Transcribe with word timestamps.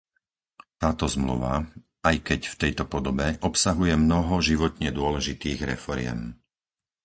Táto 0.81 1.05
Zmluva, 1.15 1.53
aj 2.09 2.15
keď 2.27 2.41
v 2.49 2.57
takejto 2.59 2.85
podobe, 2.93 3.27
obsahuje 3.49 3.93
mnoho 4.05 4.35
životne 4.49 4.89
dôležitých 4.99 5.59
reforiem. 5.77 6.19